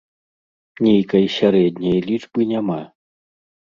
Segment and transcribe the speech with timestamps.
[0.85, 2.85] Нейкай сярэдняй лічбы няма.